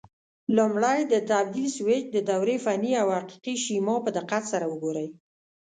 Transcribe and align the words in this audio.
لومړی 0.57 0.99
د 1.11 1.15
تبدیل 1.29 1.67
سویچ 1.77 2.05
د 2.11 2.17
دورې 2.29 2.57
فني 2.65 2.93
او 3.01 3.07
حقیقي 3.17 3.55
شیما 3.65 3.95
په 4.03 4.09
دقت 4.17 4.43
سره 4.51 4.65
وګورئ. 4.71 5.07